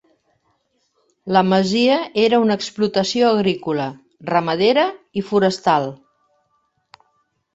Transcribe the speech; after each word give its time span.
La 1.35 1.41
masia 1.49 1.97
era 2.21 2.39
una 2.45 2.57
explotació 2.61 3.29
agrícola, 3.33 3.85
ramadera 4.31 4.85
i 5.21 5.25
forestal. 5.27 5.89